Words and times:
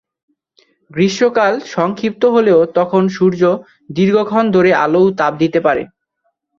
গ্রীষ্মকাল 0.91 1.53
সংক্ষিপ্ত 1.75 2.23
হলেও 2.35 2.59
তখন 2.77 3.03
সূর্য 3.15 3.41
দীর্ঘক্ষণ 3.89 4.45
ধরে 4.55 4.71
আলো 4.83 5.01
ও 5.05 5.15
তাপ 5.19 5.33
দিতে 5.41 5.59
পারে। 5.67 5.83